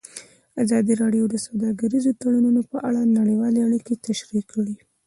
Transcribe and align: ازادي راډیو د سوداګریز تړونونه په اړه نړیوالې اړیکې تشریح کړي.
ازادي 0.63 0.93
راډیو 1.01 1.23
د 1.29 1.35
سوداګریز 1.45 2.05
تړونونه 2.21 2.61
په 2.71 2.77
اړه 2.87 3.01
نړیوالې 3.19 3.59
اړیکې 3.67 4.01
تشریح 4.07 4.43
کړي. 4.53 4.75